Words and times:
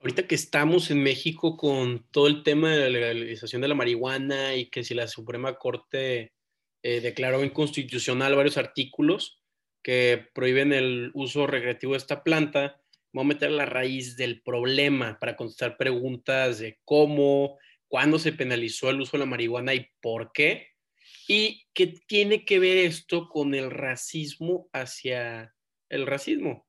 Ahorita 0.00 0.28
que 0.28 0.36
estamos 0.36 0.92
en 0.92 1.02
México 1.02 1.56
con 1.56 2.06
todo 2.12 2.28
el 2.28 2.44
tema 2.44 2.70
de 2.70 2.78
la 2.78 2.88
legalización 2.88 3.62
de 3.62 3.68
la 3.68 3.74
marihuana 3.74 4.54
y 4.54 4.66
que 4.66 4.84
si 4.84 4.94
la 4.94 5.08
Suprema 5.08 5.56
Corte 5.56 6.32
eh, 6.84 7.00
declaró 7.00 7.42
inconstitucional 7.42 8.36
varios 8.36 8.58
artículos 8.58 9.42
que 9.82 10.28
prohíben 10.32 10.72
el 10.72 11.10
uso 11.14 11.48
recreativo 11.48 11.94
de 11.94 11.98
esta 11.98 12.22
planta, 12.22 12.80
voy 13.12 13.24
a 13.24 13.26
meter 13.26 13.50
la 13.50 13.66
raíz 13.66 14.16
del 14.16 14.40
problema 14.40 15.18
para 15.18 15.34
contestar 15.34 15.76
preguntas 15.76 16.60
de 16.60 16.78
cómo, 16.84 17.58
cuándo 17.88 18.20
se 18.20 18.32
penalizó 18.32 18.90
el 18.90 19.00
uso 19.00 19.16
de 19.16 19.24
la 19.24 19.26
marihuana 19.26 19.74
y 19.74 19.88
por 20.00 20.30
qué, 20.30 20.68
y 21.26 21.66
qué 21.74 21.88
tiene 22.06 22.44
que 22.44 22.60
ver 22.60 22.78
esto 22.78 23.28
con 23.28 23.52
el 23.52 23.72
racismo 23.72 24.68
hacia 24.72 25.56
el 25.88 26.06
racismo. 26.06 26.67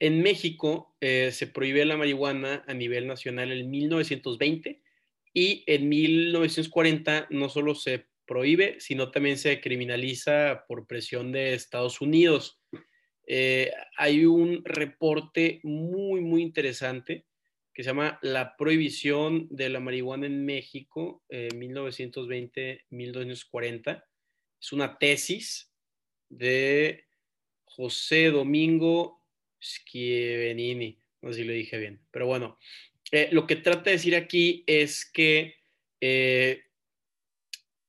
En 0.00 0.22
México 0.22 0.94
eh, 1.00 1.32
se 1.32 1.48
prohíbe 1.48 1.84
la 1.84 1.96
marihuana 1.96 2.62
a 2.68 2.74
nivel 2.74 3.08
nacional 3.08 3.50
en 3.50 3.68
1920 3.68 4.80
y 5.34 5.64
en 5.66 5.88
1940 5.88 7.26
no 7.30 7.48
solo 7.48 7.74
se 7.74 8.06
prohíbe, 8.24 8.78
sino 8.78 9.10
también 9.10 9.38
se 9.38 9.60
criminaliza 9.60 10.64
por 10.68 10.86
presión 10.86 11.32
de 11.32 11.54
Estados 11.54 12.00
Unidos. 12.00 12.60
Eh, 13.26 13.72
hay 13.96 14.24
un 14.24 14.64
reporte 14.64 15.58
muy, 15.64 16.20
muy 16.20 16.42
interesante 16.42 17.26
que 17.74 17.82
se 17.82 17.90
llama 17.90 18.20
La 18.22 18.56
prohibición 18.56 19.48
de 19.50 19.68
la 19.68 19.80
marihuana 19.80 20.26
en 20.26 20.44
México, 20.44 21.24
1920-1940. 21.30 24.04
Es 24.60 24.72
una 24.72 24.96
tesis 24.98 25.72
de 26.28 27.04
José 27.64 28.30
Domingo 28.30 29.17
Schiavenini, 29.60 30.98
no 31.22 31.32
sé 31.32 31.40
si 31.40 31.44
lo 31.44 31.52
dije 31.52 31.78
bien, 31.78 32.00
pero 32.10 32.26
bueno, 32.26 32.58
eh, 33.10 33.28
lo 33.32 33.46
que 33.46 33.56
trata 33.56 33.84
de 33.84 33.92
decir 33.92 34.14
aquí 34.14 34.64
es 34.66 35.06
que 35.06 35.56
eh, 36.00 36.62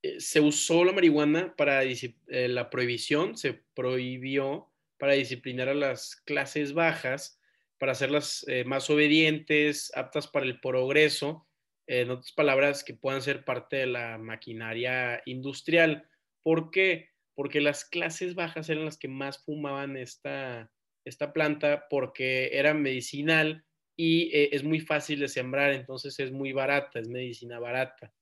eh, 0.02 0.20
se 0.20 0.40
usó 0.40 0.86
la 0.86 0.94
marihuana 0.94 1.56
para 1.56 1.82
la 2.28 2.70
prohibición, 2.70 3.38
se 3.38 3.62
prohibió 3.74 4.72
para 4.98 5.14
disciplinar 5.14 5.70
a 5.70 5.74
las 5.74 6.16
clases 6.16 6.74
bajas, 6.74 7.40
para 7.78 7.94
hacerlas 7.94 8.46
más 8.66 8.90
obedientes, 8.90 9.92
aptas 9.96 10.28
para 10.28 10.46
el 10.46 10.60
progreso, 10.60 11.48
en 11.88 12.12
otras 12.12 12.34
palabras, 12.34 12.84
que 12.84 12.94
puedan 12.94 13.22
ser 13.22 13.46
parte 13.46 13.78
de 13.78 13.88
la 13.88 14.18
maquinaria 14.18 15.22
industrial. 15.26 16.08
¿Por 16.44 16.72
qué? 16.72 17.10
Porque 17.36 17.62
las 17.62 17.86
clases 17.86 18.36
bajas 18.36 18.70
eran 18.70 18.86
las 18.86 18.98
que 18.98 19.08
más 19.08 19.44
fumaban 19.44 19.96
esta, 19.96 20.70
esta 21.06 21.34
planta 21.34 21.88
porque 21.90 22.50
era 22.58 22.74
medicinal 22.74 23.66
y 23.96 24.30
eh, 24.34 24.50
es 24.54 24.64
muy 24.64 24.80
fácil 24.80 25.20
de 25.20 25.28
sembrar, 25.28 25.72
entonces 25.72 26.20
es 26.20 26.32
muy 26.32 26.54
barata, 26.54 27.00
es 27.00 27.10
medicina 27.10 27.60
barata. 27.60 28.14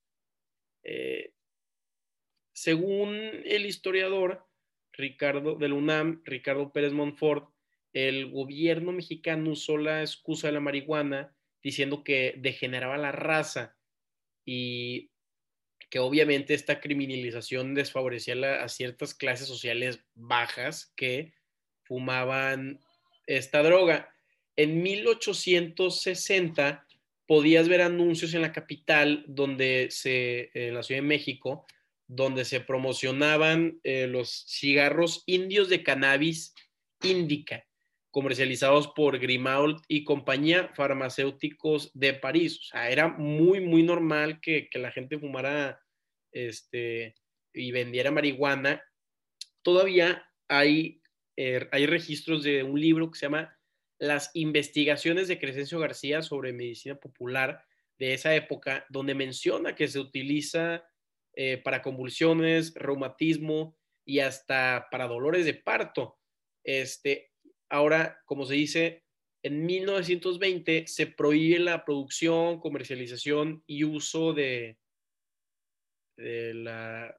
Eh, 0.82 1.32
según 2.52 3.14
el 3.44 3.66
historiador 3.66 4.44
Ricardo 4.92 5.54
del 5.54 5.72
UNAM, 5.72 6.22
Ricardo 6.24 6.72
Pérez 6.72 6.92
Montfort, 6.92 7.50
el 7.92 8.30
gobierno 8.30 8.92
mexicano 8.92 9.52
usó 9.52 9.76
la 9.76 10.00
excusa 10.00 10.48
de 10.48 10.54
la 10.54 10.60
marihuana 10.60 11.36
diciendo 11.62 12.02
que 12.02 12.34
degeneraba 12.38 12.98
la 12.98 13.12
raza 13.12 13.76
y 14.44 15.10
que 15.90 15.98
obviamente 16.00 16.54
esta 16.54 16.80
criminalización 16.80 17.74
desfavorecía 17.74 18.62
a 18.62 18.68
ciertas 18.68 19.14
clases 19.14 19.46
sociales 19.46 20.04
bajas 20.14 20.92
que 20.96 21.34
fumaban 21.88 22.80
esta 23.26 23.62
droga. 23.62 24.14
En 24.56 24.82
1860 24.82 26.86
podías 27.26 27.68
ver 27.68 27.82
anuncios 27.82 28.34
en 28.34 28.42
la 28.42 28.52
capital, 28.52 29.24
donde 29.26 29.88
se, 29.90 30.50
en 30.54 30.74
la 30.74 30.82
Ciudad 30.82 31.02
de 31.02 31.08
México, 31.08 31.66
donde 32.06 32.44
se 32.44 32.60
promocionaban 32.60 33.80
eh, 33.84 34.06
los 34.06 34.46
cigarros 34.48 35.24
indios 35.26 35.68
de 35.68 35.82
cannabis 35.82 36.54
índica, 37.02 37.66
comercializados 38.10 38.88
por 38.88 39.18
Grimault 39.18 39.84
y 39.88 40.04
compañía 40.04 40.72
farmacéuticos 40.74 41.90
de 41.92 42.14
París. 42.14 42.58
O 42.60 42.64
sea, 42.64 42.90
era 42.90 43.08
muy, 43.08 43.60
muy 43.60 43.82
normal 43.82 44.40
que, 44.40 44.68
que 44.70 44.78
la 44.78 44.90
gente 44.90 45.18
fumara 45.18 45.80
este, 46.32 47.14
y 47.52 47.72
vendiera 47.72 48.10
marihuana. 48.10 48.82
Todavía 49.62 50.26
hay 50.48 51.02
Er, 51.38 51.68
hay 51.70 51.86
registros 51.86 52.42
de 52.42 52.64
un 52.64 52.80
libro 52.80 53.12
que 53.12 53.16
se 53.16 53.26
llama 53.26 53.56
Las 54.00 54.32
investigaciones 54.34 55.28
de 55.28 55.38
Crescencio 55.38 55.78
García 55.78 56.20
sobre 56.20 56.52
medicina 56.52 56.96
popular 56.96 57.64
de 57.96 58.12
esa 58.12 58.34
época, 58.34 58.84
donde 58.88 59.14
menciona 59.14 59.76
que 59.76 59.86
se 59.86 60.00
utiliza 60.00 60.84
eh, 61.36 61.58
para 61.58 61.80
convulsiones, 61.80 62.74
reumatismo 62.74 63.78
y 64.04 64.18
hasta 64.18 64.88
para 64.90 65.06
dolores 65.06 65.44
de 65.44 65.54
parto. 65.54 66.18
Este, 66.64 67.30
ahora, 67.68 68.20
como 68.24 68.44
se 68.44 68.54
dice, 68.54 69.04
en 69.44 69.64
1920 69.64 70.88
se 70.88 71.06
prohíbe 71.06 71.60
la 71.60 71.84
producción, 71.84 72.58
comercialización 72.58 73.62
y 73.64 73.84
uso 73.84 74.32
de, 74.32 74.76
de, 76.16 76.54
la, 76.54 77.16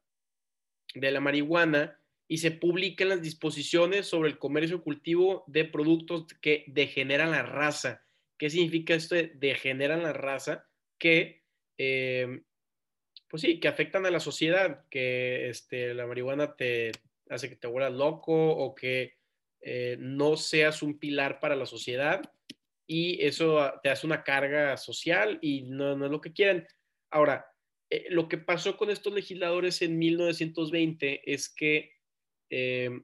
de 0.93 1.11
la 1.11 1.21
marihuana 1.21 1.98
y 2.31 2.37
se 2.37 2.51
publican 2.51 3.09
las 3.09 3.23
disposiciones 3.23 4.05
sobre 4.05 4.29
el 4.29 4.37
comercio 4.37 4.83
cultivo 4.83 5.43
de 5.47 5.65
productos 5.65 6.27
que 6.41 6.63
degeneran 6.67 7.31
la 7.31 7.41
raza. 7.41 8.05
¿Qué 8.37 8.51
significa 8.51 8.93
esto 8.93 9.15
de 9.15 9.31
degeneran 9.33 10.03
la 10.03 10.13
raza? 10.13 10.69
Que, 10.99 11.41
eh, 11.79 12.43
pues 13.27 13.41
sí, 13.41 13.59
que 13.59 13.67
afectan 13.67 14.05
a 14.05 14.11
la 14.11 14.19
sociedad, 14.19 14.85
que 14.91 15.49
este, 15.49 15.95
la 15.95 16.05
marihuana 16.05 16.55
te 16.55 16.91
hace 17.29 17.49
que 17.49 17.55
te 17.55 17.67
vuelvas 17.67 17.93
loco 17.93 18.51
o 18.51 18.75
que 18.75 19.15
eh, 19.61 19.97
no 19.99 20.37
seas 20.37 20.83
un 20.83 20.99
pilar 20.99 21.39
para 21.39 21.55
la 21.55 21.65
sociedad 21.65 22.21
y 22.85 23.25
eso 23.25 23.73
te 23.81 23.89
hace 23.89 24.05
una 24.05 24.23
carga 24.23 24.77
social 24.77 25.39
y 25.41 25.63
no, 25.63 25.95
no 25.95 26.05
es 26.05 26.11
lo 26.11 26.21
que 26.21 26.33
quieren. 26.33 26.67
Ahora, 27.09 27.51
eh, 27.89 28.05
lo 28.11 28.29
que 28.29 28.37
pasó 28.37 28.77
con 28.77 28.91
estos 28.91 29.13
legisladores 29.13 29.81
en 29.81 29.97
1920 29.97 31.33
es 31.33 31.49
que 31.49 31.98
eh, 32.49 33.01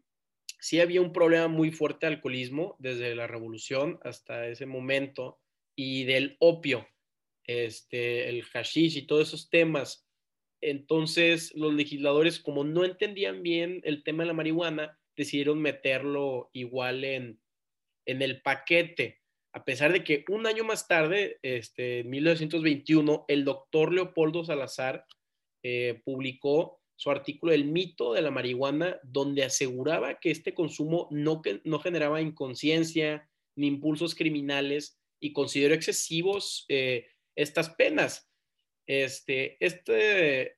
sí 0.59 0.79
había 0.79 1.01
un 1.01 1.13
problema 1.13 1.47
muy 1.47 1.71
fuerte 1.71 2.05
de 2.05 2.13
alcoholismo 2.13 2.75
desde 2.79 3.15
la 3.15 3.27
revolución 3.27 3.99
hasta 4.03 4.47
ese 4.47 4.65
momento 4.65 5.39
y 5.75 6.05
del 6.05 6.37
opio, 6.39 6.87
este, 7.45 8.29
el 8.29 8.43
hashish 8.43 8.97
y 8.97 9.07
todos 9.07 9.27
esos 9.27 9.49
temas. 9.49 10.07
Entonces 10.61 11.53
los 11.55 11.73
legisladores, 11.73 12.39
como 12.39 12.63
no 12.63 12.85
entendían 12.85 13.43
bien 13.43 13.81
el 13.83 14.03
tema 14.03 14.23
de 14.23 14.27
la 14.27 14.33
marihuana, 14.33 14.97
decidieron 15.15 15.61
meterlo 15.61 16.49
igual 16.53 17.03
en, 17.03 17.39
en 18.05 18.21
el 18.21 18.41
paquete. 18.41 19.21
A 19.53 19.63
pesar 19.63 19.93
de 19.93 20.03
que 20.03 20.25
un 20.27 20.47
año 20.47 20.63
más 20.63 20.87
tarde, 20.87 21.39
este, 21.41 21.99
en 21.99 22.09
1921, 22.09 23.25
el 23.27 23.45
doctor 23.45 23.93
Leopoldo 23.93 24.43
Salazar 24.43 25.05
eh, 25.63 26.01
publicó 26.03 26.81
su 26.95 27.11
artículo 27.11 27.51
El 27.51 27.65
mito 27.65 28.13
de 28.13 28.21
la 28.21 28.31
marihuana, 28.31 28.99
donde 29.03 29.43
aseguraba 29.43 30.19
que 30.19 30.31
este 30.31 30.53
consumo 30.53 31.07
no, 31.11 31.41
no 31.63 31.79
generaba 31.79 32.21
inconsciencia 32.21 33.29
ni 33.55 33.67
impulsos 33.67 34.15
criminales 34.15 34.99
y 35.19 35.33
consideró 35.33 35.73
excesivos 35.73 36.65
eh, 36.69 37.07
estas 37.35 37.69
penas. 37.71 38.29
Este, 38.87 39.57
este, 39.65 40.57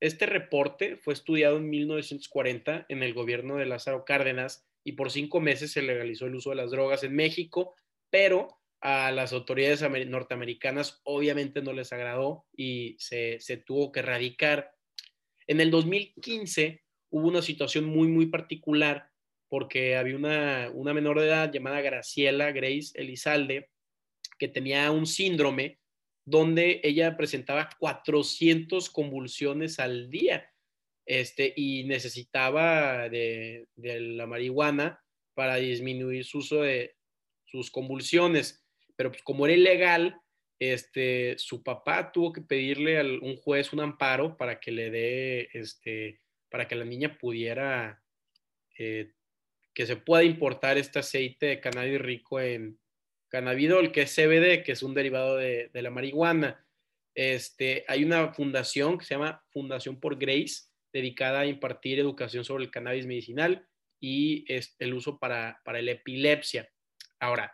este 0.00 0.26
reporte 0.26 0.96
fue 0.96 1.14
estudiado 1.14 1.56
en 1.56 1.68
1940 1.70 2.86
en 2.88 3.02
el 3.02 3.14
gobierno 3.14 3.56
de 3.56 3.66
Lázaro 3.66 4.04
Cárdenas 4.04 4.66
y 4.84 4.92
por 4.92 5.10
cinco 5.10 5.40
meses 5.40 5.72
se 5.72 5.82
legalizó 5.82 6.26
el 6.26 6.36
uso 6.36 6.50
de 6.50 6.56
las 6.56 6.70
drogas 6.70 7.02
en 7.02 7.14
México, 7.14 7.74
pero 8.10 8.58
a 8.80 9.10
las 9.10 9.32
autoridades 9.32 9.82
norteamericanas 10.06 11.00
obviamente 11.02 11.62
no 11.62 11.72
les 11.72 11.92
agradó 11.92 12.46
y 12.56 12.96
se, 13.00 13.40
se 13.40 13.56
tuvo 13.56 13.90
que 13.90 14.00
erradicar 14.00 14.77
en 15.48 15.60
el 15.60 15.70
2015 15.70 16.82
hubo 17.10 17.26
una 17.26 17.42
situación 17.42 17.86
muy, 17.86 18.06
muy 18.06 18.26
particular 18.26 19.10
porque 19.48 19.96
había 19.96 20.14
una, 20.14 20.70
menor 20.94 21.18
de 21.18 21.26
edad 21.26 21.50
llamada 21.50 21.80
Graciela 21.80 22.52
Grace 22.52 22.92
Elizalde 22.94 23.70
que 24.38 24.48
tenía 24.48 24.90
un 24.90 25.06
síndrome 25.06 25.80
donde 26.24 26.80
ella 26.84 27.16
presentaba 27.16 27.70
400 27.78 28.90
convulsiones 28.90 29.80
al 29.80 30.10
día 30.10 30.52
este, 31.06 31.54
y 31.56 31.84
necesitaba 31.84 33.08
de, 33.08 33.66
de 33.74 34.00
la 34.00 34.26
marihuana 34.26 35.02
para 35.34 35.56
disminuir 35.56 36.26
su 36.26 36.38
uso 36.38 36.62
de 36.62 36.94
sus 37.46 37.70
convulsiones. 37.70 38.62
Pero 38.96 39.10
pues, 39.10 39.22
como 39.22 39.46
era 39.46 39.54
ilegal, 39.56 40.20
este, 40.58 41.36
su 41.38 41.62
papá 41.62 42.12
tuvo 42.12 42.32
que 42.32 42.40
pedirle 42.40 42.98
a 42.98 43.02
un 43.02 43.36
juez 43.36 43.72
un 43.72 43.80
amparo 43.80 44.36
para 44.36 44.58
que 44.58 44.72
le 44.72 44.90
dé, 44.90 45.48
este, 45.52 46.20
para 46.50 46.66
que 46.66 46.74
la 46.74 46.84
niña 46.84 47.16
pudiera, 47.18 48.02
eh, 48.78 49.12
que 49.72 49.86
se 49.86 49.96
pueda 49.96 50.24
importar 50.24 50.78
este 50.78 50.98
aceite 50.98 51.46
de 51.46 51.60
cannabis 51.60 52.00
rico 52.00 52.40
en, 52.40 52.78
cannabidol, 53.28 53.92
que 53.92 54.02
es 54.02 54.14
CBD, 54.14 54.62
que 54.64 54.72
es 54.72 54.82
un 54.82 54.94
derivado 54.94 55.36
de, 55.36 55.70
la 55.72 55.90
marihuana. 55.90 56.64
Este, 57.14 57.84
hay 57.88 58.04
una 58.04 58.32
fundación 58.32 58.98
que 58.98 59.04
se 59.04 59.14
llama 59.14 59.44
Fundación 59.50 60.00
por 60.00 60.18
Grace, 60.18 60.68
dedicada 60.92 61.40
a 61.40 61.46
impartir 61.46 61.98
educación 61.98 62.44
sobre 62.44 62.64
el 62.64 62.70
cannabis 62.70 63.06
medicinal 63.06 63.66
y 64.00 64.46
el 64.78 64.94
uso 64.94 65.18
para, 65.18 65.60
para 65.64 65.82
la 65.82 65.92
epilepsia. 65.92 66.70
Ahora, 67.20 67.52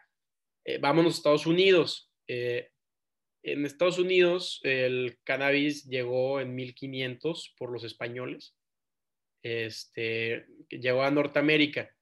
eh, 0.65 0.79
vámonos 0.79 1.15
a 1.15 1.17
Estados 1.17 1.47
Unidos. 1.47 2.13
Eh, 2.29 2.71
en 3.45 3.67
Estados 3.67 3.99
Unidos 3.99 4.61
el 4.65 5.19
cannabis 5.23 5.85
llegó 5.85 6.41
en 6.41 6.55
1500 6.55 7.55
por 7.59 7.71
los 7.71 7.85
españoles. 7.85 8.57
Este, 9.43 10.47
llegó 10.71 11.03
a 11.03 11.11
Norteamérica. 11.11 11.95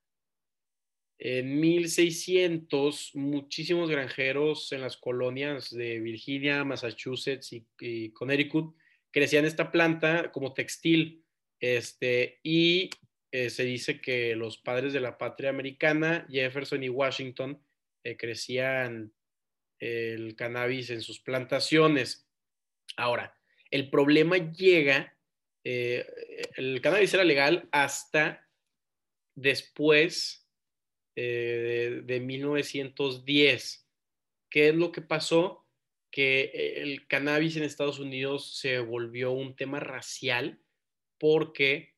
En 1.18 1.60
1600, 1.60 3.14
muchísimos 3.14 3.90
granjeros 3.90 4.70
en 4.72 4.80
las 4.80 4.96
colonias 4.96 5.70
de 5.70 5.98
Virginia, 6.00 6.64
Massachusetts 6.64 7.52
y, 7.52 8.10
Connecticut 8.10 8.76
crecían 9.10 9.44
esta 9.44 9.70
planta 9.70 10.30
como 10.32 10.54
textil. 10.54 11.24
Este, 11.60 12.38
y 12.44 12.90
eh, 13.32 13.50
se 13.50 13.64
dice 13.64 14.00
que 14.00 14.36
los 14.36 14.58
padres 14.58 14.92
de 14.92 15.00
la 15.00 15.18
patria 15.18 15.50
americana, 15.50 16.26
Jefferson 16.30 16.82
y 16.84 16.88
Washington, 16.88 17.60
eh, 18.04 18.16
crecían 18.16 19.12
el 19.82 20.36
cannabis 20.36 20.90
en 20.90 21.02
sus 21.02 21.18
plantaciones. 21.18 22.28
Ahora, 22.96 23.36
el 23.68 23.90
problema 23.90 24.36
llega, 24.36 25.18
eh, 25.64 26.06
el 26.56 26.80
cannabis 26.80 27.12
era 27.14 27.24
legal 27.24 27.68
hasta 27.72 28.48
después 29.34 30.48
eh, 31.16 32.00
de, 32.04 32.20
1910. 32.20 33.88
¿Qué 34.48 34.68
es 34.68 34.74
lo 34.76 34.92
que 34.92 35.02
pasó? 35.02 35.66
Que 36.12 36.74
el 36.76 37.08
cannabis 37.08 37.56
en 37.56 37.64
Estados 37.64 37.98
Unidos 37.98 38.58
se 38.58 38.78
volvió 38.78 39.32
un 39.32 39.56
tema 39.56 39.80
racial 39.80 40.62
porque 41.18 41.91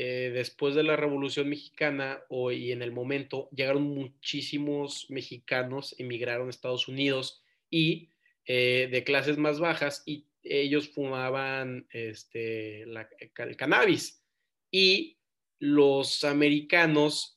eh, 0.00 0.30
después 0.30 0.74
de 0.74 0.82
la 0.82 0.96
Revolución 0.96 1.48
Mexicana 1.48 2.22
y 2.52 2.72
en 2.72 2.82
el 2.82 2.92
momento 2.92 3.48
llegaron 3.50 3.82
muchísimos 3.82 5.06
mexicanos, 5.10 5.94
emigraron 5.98 6.46
a 6.46 6.50
Estados 6.50 6.88
Unidos 6.88 7.42
y 7.70 8.10
de 8.46 9.02
clases 9.04 9.36
más 9.36 9.60
bajas 9.60 10.02
y 10.06 10.24
ellos 10.42 10.88
fumaban 10.88 11.86
este, 11.92 12.82
el 12.82 13.56
cannabis. 13.56 14.24
Y 14.70 15.18
los 15.58 16.24
americanos 16.24 17.34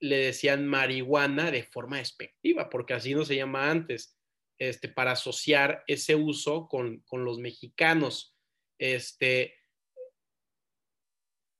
le 0.00 0.16
decían 0.16 0.66
marihuana 0.66 1.50
de 1.50 1.62
forma 1.62 1.98
despectiva, 1.98 2.68
porque 2.68 2.94
así 2.94 3.14
no 3.14 3.24
se 3.24 3.36
llama 3.36 3.70
antes, 3.70 4.18
este, 4.58 4.88
para 4.88 5.12
asociar 5.12 5.84
ese 5.86 6.14
uso 6.14 6.68
con, 6.68 7.04
los 7.12 7.38
mexicanos. 7.38 8.36
Este, 8.78 9.54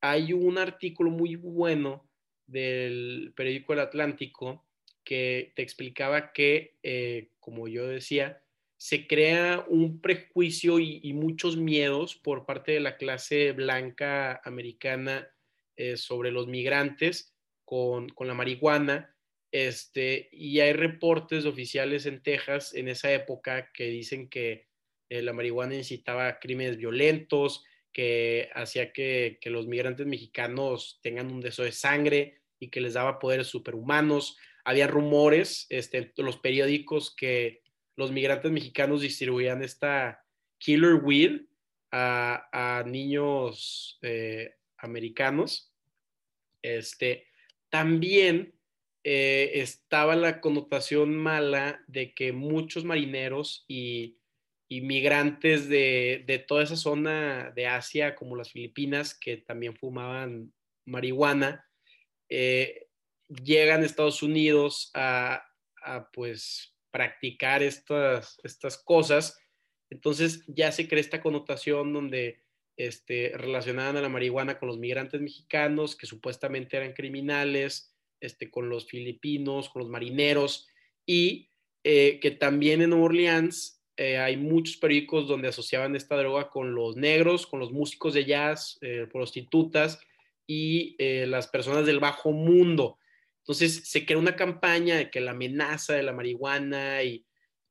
hay 0.03 0.33
un 0.33 0.59
artículo 0.59 1.11
muy 1.11 1.37
bueno 1.37 2.05
del 2.47 3.33
periódico 3.35 3.73
El 3.73 3.79
Atlántico 3.79 4.67
que 5.05 5.53
te 5.57 5.63
explicaba 5.63 6.33
que, 6.33 6.77
eh, 6.83 7.31
como 7.41 7.69
yo 7.69 7.87
decía, 7.87 8.43
se 8.77 9.07
crea 9.07 9.65
un 9.69 10.01
prejuicio 10.01 10.81
y, 10.81 11.13
muchos 11.13 11.57
miedos 11.57 12.17
por 12.17 12.45
parte 12.47 12.73
de 12.73 12.81
la 12.81 12.97
clase 12.97 13.53
blanca 13.53 14.41
americana 14.45 15.29
eh, 15.77 15.97
sobre 15.97 16.33
los 16.33 16.49
migrantes 16.49 17.33
con, 17.65 18.09
la 18.19 18.35
marihuana. 18.35 19.15
Este, 19.53 20.29
y 20.33 20.59
hay 20.61 20.73
reportes 20.73 21.45
oficiales 21.45 22.07
en 22.07 22.23
Texas 22.23 22.75
en 22.75 22.89
esa 22.89 23.13
época 23.13 23.71
que 23.73 23.85
dicen 23.85 24.29
que 24.29 24.67
eh, 25.11 25.23
la 25.23 25.33
marihuana 25.33 25.77
incitaba 25.77 26.41
crímenes 26.41 26.77
violentos, 26.77 27.65
que 27.93 28.51
hacía 28.55 28.93
que, 28.93 29.39
los 29.45 29.67
migrantes 29.67 30.07
mexicanos 30.07 30.99
tengan 31.03 31.31
un 31.31 31.41
deseo 31.41 31.65
de 31.65 31.73
sangre 31.73 32.41
y 32.59 32.71
que 32.71 32.81
les 32.81 32.95
daba 32.95 33.19
poderes 33.19 33.49
superhumanos. 33.49 34.37
Había 34.65 34.87
rumores 34.87 35.67
este, 35.69 36.13
los 36.17 36.39
periódicos 36.39 37.15
que 37.15 37.63
los 37.97 38.13
migrantes 38.13 38.51
mexicanos 38.51 39.03
distribuían 39.03 39.63
esta 39.63 40.25
killer 40.59 40.95
weed 40.95 41.43
a, 41.91 42.85
niños 42.87 43.99
eh, 44.03 44.55
americanos. 44.79 45.73
Este, 46.63 47.27
también 47.69 48.55
eh, 49.05 49.51
estaba 49.55 50.17
la 50.17 50.41
connotación 50.41 51.15
mala 51.15 51.83
de 51.89 52.15
que 52.15 52.33
muchos 52.33 52.85
marineros 52.85 53.65
y, 53.69 54.17
migrantes 54.81 55.69
de, 55.69 56.45
toda 56.49 56.63
esa 56.63 56.77
zona 56.77 57.53
de 57.55 57.67
Asia, 57.67 58.15
como 58.15 58.37
las 58.37 58.53
Filipinas, 58.53 59.15
que 59.15 59.37
también 59.37 59.77
fumaban 59.77 60.53
marihuana, 60.87 61.67
eh, 62.29 62.89
llegan 63.29 63.83
a 63.83 63.87
Estados 63.87 64.23
Unidos 64.23 64.91
a, 64.95 65.45
pues 66.13 66.77
practicar 66.91 67.63
estas, 67.63 68.39
estas 68.45 68.79
cosas. 68.79 69.39
Entonces 69.91 70.45
ya 70.47 70.71
se 70.71 70.89
crea 70.89 71.01
esta 71.01 71.21
connotación 71.21 71.93
donde 71.93 72.41
este, 72.77 73.33
relacionaban 73.35 73.97
a 73.97 74.01
la 74.01 74.09
marihuana 74.09 74.59
con 74.59 74.69
los 74.69 74.79
migrantes 74.79 75.21
mexicanos 75.21 75.97
que 75.97 76.07
supuestamente 76.07 76.77
eran 76.77 76.93
criminales, 76.93 77.95
este, 78.21 78.51
con 78.51 78.69
los 78.69 78.87
filipinos, 78.87 79.69
con 79.69 79.81
los 79.81 79.91
marineros, 79.91 80.69
y 81.05 81.51
eh, 81.85 82.21
que 82.21 82.31
también 82.31 82.81
en 82.81 82.91
Nueva 82.91 83.07
Orleans 83.07 83.82
eh, 84.03 84.19
hay 84.19 84.37
muchos 84.37 84.77
periódicos 84.77 85.29
donde 85.29 85.49
asociaban 85.49 85.95
esta 85.97 86.17
droga 86.17 86.51
con 86.51 86.75
los 86.75 86.97
negros, 86.97 87.47
con 87.47 87.61
los 87.61 87.73
músicos 87.73 88.15
de 88.15 88.25
jazz, 88.25 88.79
eh, 88.81 89.07
prostitutas 89.11 90.01
y 90.47 90.97
las 91.27 91.47
personas 91.47 91.87
del 91.87 92.01
bajo 92.01 92.33
mundo. 92.33 92.99
Entonces 93.39 93.89
se 93.89 94.05
crea 94.05 94.19
una 94.19 94.37
campaña 94.37 94.97
de 94.97 95.11
que 95.11 95.21
la 95.21 95.31
amenaza 95.31 95.95
de 95.95 96.03
la 96.03 96.13
marihuana 96.13 97.03
y, 97.03 97.25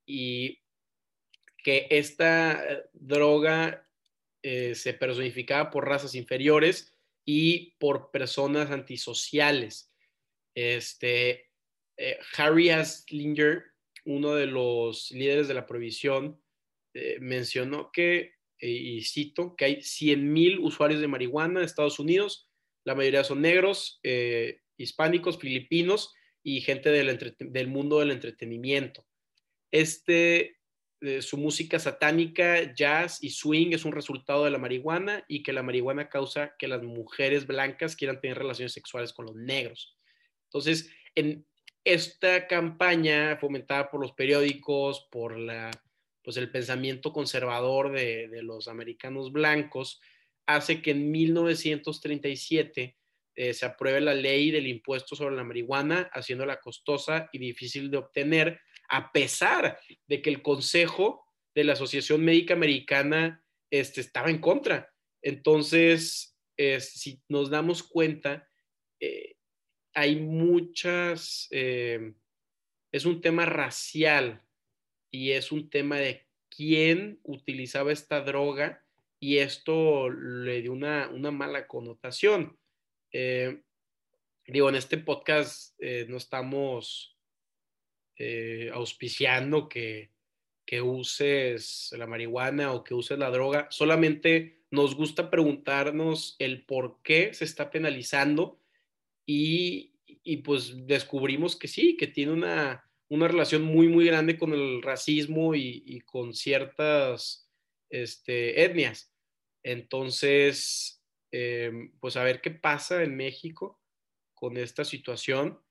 y 0.06 0.60
que 1.64 1.88
esta 1.92 2.66
droga 2.94 3.88
eh, 4.44 4.74
se 4.74 4.96
personificaba 4.96 5.70
por 5.70 5.88
razas 5.88 6.16
inferiores 6.16 6.96
y 7.24 7.76
por 7.78 8.10
personas 8.10 8.72
antisociales. 8.72 9.94
Este, 10.56 11.52
eh, 11.98 12.18
Harry 12.36 12.72
Aslinger, 12.72 13.71
uno 14.06 14.36
de 14.36 14.48
los 14.48 15.12
líderes 15.12 15.48
de 15.48 15.54
la 15.54 15.66
prohibición, 15.66 16.42
eh, 16.94 17.18
mencionó 17.20 17.92
que, 17.92 18.34
y 18.60 19.02
cito, 19.04 19.56
que 19.56 19.66
hay 19.66 19.76
100.000 19.78 20.60
usuarios 20.62 21.02
de 21.02 21.08
marihuana 21.08 21.60
en 21.60 21.66
Estados 21.66 22.00
Unidos, 22.00 22.50
la 22.84 22.96
mayoría 22.96 23.24
son 23.24 23.42
negros, 23.42 24.00
hispánicos, 24.78 25.38
filipinos 25.40 26.14
y 26.44 26.62
gente 26.62 26.90
del, 26.90 27.36
del 27.40 27.68
mundo 27.68 28.00
del 28.00 28.12
entretenimiento. 28.12 29.06
Este 29.72 30.62
su 31.22 31.38
música 31.38 31.80
satánica, 31.80 32.74
jazz 32.76 33.24
y 33.24 33.32
swing 33.32 33.74
es 33.74 33.86
un 33.86 33.92
resultado 33.92 34.46
de 34.46 34.52
la 34.52 34.60
marihuana 34.60 35.26
y 35.28 35.42
que 35.42 35.52
la 35.52 35.64
marihuana 35.64 36.10
causa 36.10 36.54
que 36.60 36.68
las 36.68 36.84
mujeres 36.84 37.48
blancas 37.48 37.96
quieran 37.96 38.22
tener 38.22 38.38
relaciones 38.38 38.74
sexuales 38.74 39.12
con 39.12 39.26
los 39.26 39.36
negros. 39.36 39.98
Entonces, 40.46 40.92
en 41.16 41.46
esta 41.84 42.48
campaña 42.48 43.38
fomentada 43.38 43.90
por 43.90 44.02
los 44.02 44.14
periódicos, 44.14 45.08
por 45.12 45.38
la, 45.38 45.72
pues 46.24 46.38
el 46.38 46.52
pensamiento 46.52 47.12
conservador 47.12 47.92
de, 47.92 48.30
los 48.44 48.68
americanos 48.68 49.32
blancos, 49.32 50.02
hace 50.46 50.82
que 50.82 50.92
en 50.92 51.12
1937 51.12 52.98
eh, 53.36 53.54
se 53.54 53.66
apruebe 53.66 54.02
la 54.02 54.14
ley 54.14 54.52
del 54.52 54.68
impuesto 54.68 55.16
sobre 55.16 55.36
la 55.36 55.44
marihuana, 55.44 56.10
haciéndola 56.14 56.60
costosa 56.60 57.30
y 57.32 57.40
difícil 57.40 57.90
de 57.90 57.98
obtener 57.98 58.60
a 58.90 59.12
pesar 59.12 59.80
de 60.08 60.22
que 60.22 60.30
el 60.30 60.42
Consejo 60.42 61.26
de 61.56 61.64
la 61.64 61.74
Asociación 61.74 62.24
Médica 62.24 62.54
Americana 62.54 63.44
este, 63.70 64.02
estaba 64.02 64.30
en 64.30 64.40
contra. 64.40 64.94
Entonces, 65.22 66.38
si 66.80 67.22
nos 67.28 67.50
damos 67.50 67.84
cuenta, 67.84 68.48
eh, 69.00 69.31
hay 69.94 70.16
muchas, 70.18 71.48
eh, 71.52 72.14
es 72.92 73.06
un 73.06 73.22
tema 73.22 73.46
racial 73.46 74.42
y 75.10 75.32
es 75.32 75.52
un 75.52 75.70
tema 75.70 75.98
de 75.98 76.26
quién 76.50 77.20
utilizaba 77.24 77.92
esta 77.92 78.22
droga 78.22 78.84
y 79.20 79.38
esto 79.38 80.10
le 80.10 80.62
dio 80.62 80.74
una, 80.74 81.10
mala 81.32 81.68
connotación. 81.68 82.58
Eh, 83.12 83.62
digo, 84.48 84.70
en 84.70 84.76
este 84.76 84.98
podcast 84.98 85.80
no 86.08 86.18
estamos 86.18 87.12
eh, 88.24 88.70
auspiciando 88.72 89.68
que, 89.68 90.12
uses 90.84 91.94
la 91.98 92.08
marihuana 92.08 92.72
o 92.72 92.84
que 92.84 92.94
uses 92.94 93.18
la 93.18 93.32
droga. 93.32 93.68
Solamente 93.72 94.64
nos 94.70 94.96
gusta 94.96 95.30
preguntarnos 95.30 96.38
el 96.40 96.64
por 96.64 97.02
qué 97.02 97.34
se 97.34 97.44
está 97.44 97.72
penalizando 97.72 98.61
y, 99.26 99.98
pues 100.44 100.88
descubrimos 100.88 101.56
que 101.56 101.68
sí, 101.68 101.96
que 101.98 102.08
tiene 102.08 102.32
una, 102.32 102.84
una 103.10 103.28
relación 103.28 103.64
muy, 103.64 103.88
muy 103.88 104.06
grande 104.06 104.38
con 104.38 104.54
el 104.54 104.82
racismo 104.82 105.56
y, 105.56 106.02
con 106.06 106.34
ciertas 106.34 107.50
este, 107.90 108.64
etnias. 108.64 109.14
Entonces, 109.64 111.04
em, 111.32 111.92
pues 112.00 112.18
a 112.18 112.24
ver 112.24 112.42
qué 112.42 112.52
pasa 112.52 113.04
en 113.04 113.16
México 113.16 113.82
con 114.34 114.58
esta 114.58 114.84
situación. 114.86 115.62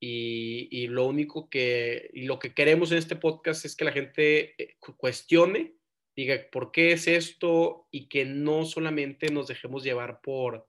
Y, 0.00 0.86
lo 0.88 1.06
único 1.06 1.48
que, 1.48 2.10
y 2.12 2.22
lo 2.22 2.38
que 2.38 2.54
queremos 2.54 2.92
en 2.92 2.98
este 2.98 3.16
podcast 3.16 3.64
es 3.64 3.74
que 3.74 3.84
la 3.84 3.92
gente 3.92 4.54
eh, 4.62 4.76
cuestione, 4.96 5.74
diga 6.14 6.36
por 6.50 6.70
qué 6.70 6.92
es 6.92 7.08
esto 7.08 7.88
y 7.90 8.08
que 8.08 8.24
no 8.24 8.64
solamente 8.64 9.30
nos 9.30 9.48
dejemos 9.48 9.82
llevar 9.84 10.20
por, 10.20 10.68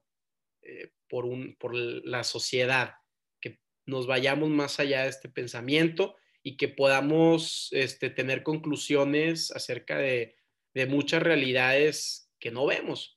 eh, 0.63 0.92
por, 1.08 1.26
un, 1.26 1.56
por 1.60 1.74
la 1.76 2.24
sociedad, 2.24 2.96
nos 3.88 4.06
vayamos 4.06 4.50
más 4.50 4.80
allá 4.80 5.04
de 5.04 5.10
este 5.10 5.30
pensamiento 5.30 6.16
y 6.44 6.58
que 6.58 6.68
podamos 6.68 7.70
este, 7.72 8.10
tener 8.10 8.44
conclusiones 8.44 9.50
acerca 9.52 9.98
de, 9.98 10.36
muchas 10.90 11.24
realidades 11.24 12.32
que 12.40 12.52
no 12.52 12.68
vemos. 12.68 13.17